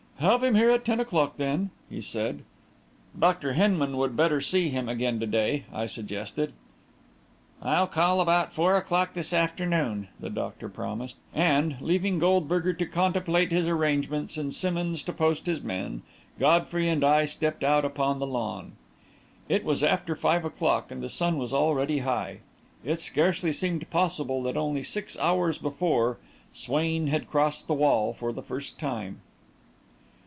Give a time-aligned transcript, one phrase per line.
[0.29, 2.43] "Have him here at ten o'clock, then," he said.
[3.17, 3.53] "Dr.
[3.53, 6.53] Hinman would better see him again to day," I suggested.
[7.59, 13.51] "I'll call about four o'clock this afternoon," the doctor promised; and, leaving Goldberger to complete
[13.51, 16.03] his arrangements and Simmonds to post his men,
[16.39, 18.73] Godfrey and I stepped out upon the lawn.
[19.49, 22.41] It was after five o'clock and the sun was already high.
[22.85, 26.19] It scarcely seemed possible that, only six hours before,
[26.53, 29.21] Swain had crossed the wall for the first time!